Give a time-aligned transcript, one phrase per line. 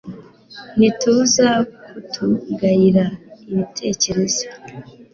[0.77, 1.47] ntituza
[1.89, 3.05] kutugayira
[3.51, 4.43] ibitekerezo